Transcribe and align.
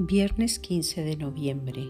Viernes 0.00 0.60
15 0.60 1.02
de 1.02 1.16
noviembre. 1.16 1.88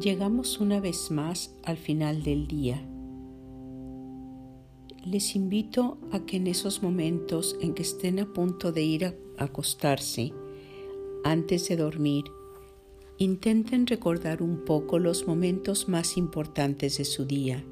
Llegamos 0.00 0.58
una 0.58 0.80
vez 0.80 1.12
más 1.12 1.54
al 1.62 1.76
final 1.76 2.24
del 2.24 2.48
día. 2.48 2.84
Les 5.04 5.36
invito 5.36 5.96
a 6.10 6.26
que 6.26 6.38
en 6.38 6.48
esos 6.48 6.82
momentos 6.82 7.56
en 7.60 7.74
que 7.74 7.82
estén 7.82 8.18
a 8.18 8.26
punto 8.32 8.72
de 8.72 8.82
ir 8.82 9.04
a 9.04 9.14
acostarse, 9.38 10.32
antes 11.22 11.68
de 11.68 11.76
dormir, 11.76 12.24
intenten 13.18 13.86
recordar 13.86 14.42
un 14.42 14.64
poco 14.64 14.98
los 14.98 15.28
momentos 15.28 15.88
más 15.88 16.16
importantes 16.16 16.98
de 16.98 17.04
su 17.04 17.26
día. 17.26 17.64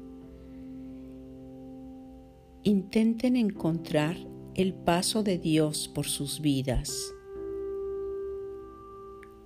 Intenten 2.63 3.35
encontrar 3.35 4.15
el 4.55 4.73
paso 4.73 5.21
de 5.21 5.37
Dios 5.37 5.89
por 5.89 6.05
sus 6.05 6.39
vidas 6.39 7.13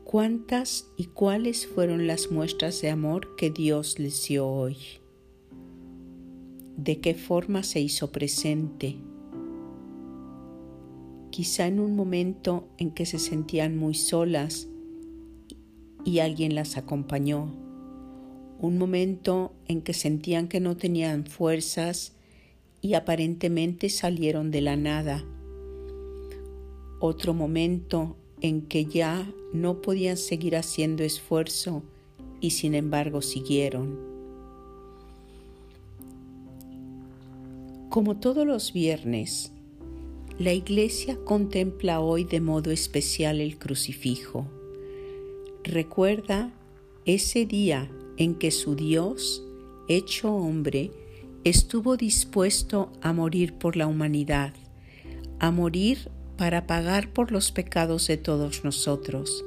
¿Cuántas 0.10 0.88
y 0.96 1.08
cuáles 1.08 1.68
fueron 1.68 2.08
las 2.08 2.32
muestras 2.32 2.80
de 2.80 2.90
amor 2.90 3.36
que 3.36 3.50
Dios 3.50 4.00
les 4.00 4.26
dio 4.26 4.48
hoy? 4.48 4.78
¿De 6.78 7.02
qué 7.02 7.14
forma 7.14 7.62
se 7.62 7.82
hizo 7.82 8.10
presente? 8.10 8.96
Quizá 11.30 11.68
en 11.68 11.82
un 11.82 11.98
momento 11.98 12.70
en 12.78 12.92
que 12.92 13.06
se 13.06 13.20
sentían 13.20 13.76
muy 13.76 13.96
solas 13.96 14.70
y 16.06 16.20
alguien 16.20 16.56
las 16.56 16.78
acompañó. 16.78 17.54
Un 18.62 18.78
momento 18.78 19.52
en 19.68 19.82
que 19.82 19.94
sentían 19.94 20.48
que 20.48 20.62
no 20.62 20.78
tenían 20.78 21.26
fuerzas 21.26 22.16
y 22.80 22.94
aparentemente 22.94 23.90
salieron 23.90 24.52
de 24.52 24.62
la 24.62 24.78
nada. 24.78 25.26
Otro 27.02 27.34
momento 27.34 28.16
en 28.42 28.62
que 28.62 28.86
ya 28.86 29.32
no 29.54 29.82
podían 29.82 30.18
seguir 30.18 30.56
haciendo 30.56 31.04
esfuerzo 31.04 31.84
y 32.40 32.52
sin 32.52 32.76
embargo 32.76 33.22
siguieron. 33.22 33.98
Como 37.90 38.18
todos 38.18 38.46
los 38.46 38.74
viernes, 38.74 39.52
la 40.38 40.54
iglesia 40.54 41.18
contempla 41.24 42.00
hoy 42.00 42.24
de 42.24 42.42
modo 42.42 42.70
especial 42.70 43.42
el 43.42 43.58
crucifijo. 43.58 44.46
Recuerda 45.64 46.54
ese 47.06 47.46
día 47.46 47.90
en 48.18 48.36
que 48.36 48.52
su 48.52 48.76
Dios, 48.76 49.44
hecho 49.88 50.32
hombre, 50.32 50.92
estuvo 51.44 51.98
dispuesto 51.98 52.92
a 53.02 53.14
morir 53.14 53.54
por 53.54 53.78
la 53.78 53.88
humanidad, 53.88 54.54
a 55.40 55.50
morir 55.50 56.12
para 56.38 56.68
pagar 56.68 57.12
por 57.12 57.32
los 57.32 57.52
pecados 57.52 58.08
de 58.08 58.18
todos 58.18 58.64
nosotros, 58.64 59.44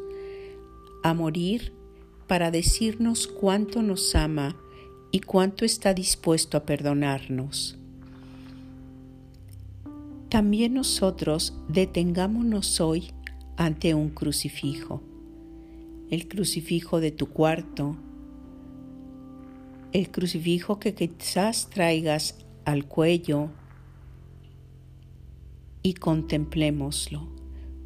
a 1.03 1.15
morir 1.15 1.73
para 2.27 2.51
decirnos 2.51 3.27
cuánto 3.27 3.83
nos 3.83 4.15
ama 4.15 4.57
y 5.13 5.21
cuánto 5.21 5.65
está 5.65 5.95
dispuesto 5.95 6.57
a 6.57 6.65
perdonarnos. 6.65 7.79
También 10.29 10.75
nosotros 10.75 11.55
detengámonos 11.69 12.81
hoy 12.81 13.13
ante 13.57 13.95
un 13.95 14.11
crucifijo, 14.11 15.03
el 16.11 16.29
crucifijo 16.29 17.01
de 17.01 17.11
tu 17.11 17.27
cuarto, 17.27 17.97
el 19.93 20.11
crucifijo 20.11 20.79
que 20.79 20.95
quizás 20.95 21.69
traigas 21.69 22.37
al 22.65 22.87
cuello, 22.87 23.51
y 25.83 25.95
contemplémoslo. 25.95 27.29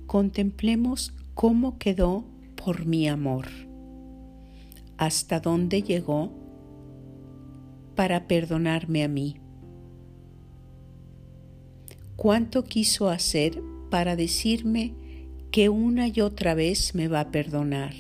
Contemplemos 0.07 1.15
cómo 1.35 1.79
quedó 1.79 2.25
por 2.55 2.87
mi 2.87 3.09
amor, 3.09 3.47
hasta 4.97 5.41
dónde 5.41 5.83
llegó 5.83 6.33
para 7.95 8.27
perdonarme 8.27 9.05
a 9.05 9.09
mí. 9.09 9.37
¿Cuánto 12.17 12.65
quiso 12.65 13.09
hacer 13.09 13.63
para 13.91 14.17
decirme 14.17 14.95
que 15.51 15.69
una 15.69 16.09
y 16.09 16.21
otra 16.21 16.55
vez 16.55 16.95
me 16.95 17.09
va 17.09 17.21
a 17.21 17.31
perdonar? 17.31 17.95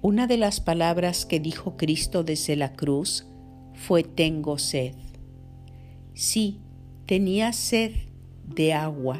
Una 0.00 0.28
de 0.28 0.36
las 0.36 0.60
palabras 0.60 1.26
que 1.26 1.40
dijo 1.40 1.76
Cristo 1.76 2.22
desde 2.22 2.54
la 2.54 2.74
cruz 2.74 3.26
fue 3.74 4.04
tengo 4.04 4.58
sed. 4.58 4.94
Sí, 6.14 6.60
Tenía 7.08 7.54
sed 7.54 7.92
de 8.54 8.74
agua. 8.74 9.18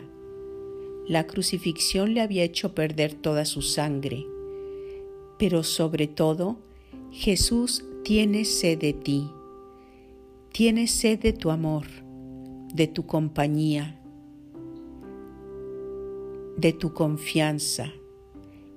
La 1.06 1.26
crucifixión 1.26 2.12
le 2.12 2.20
había 2.20 2.44
hecho 2.44 2.74
perder 2.74 3.14
toda 3.14 3.46
su 3.46 3.62
sangre. 3.62 4.26
Pero 5.38 5.62
sobre 5.62 6.06
todo, 6.06 6.58
Jesús 7.12 7.86
tiene 8.04 8.44
sed 8.44 8.78
de 8.78 8.92
ti. 8.92 9.30
Tiene 10.52 10.86
sed 10.86 11.18
de 11.18 11.32
tu 11.32 11.50
amor, 11.50 11.86
de 12.74 12.88
tu 12.88 13.06
compañía, 13.06 13.98
de 16.58 16.74
tu 16.74 16.92
confianza. 16.92 17.90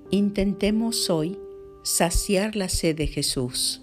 Intentemos 0.10 1.10
hoy 1.10 1.38
saciar 1.84 2.56
la 2.56 2.70
sed 2.70 2.96
de 2.96 3.08
Jesús. 3.08 3.82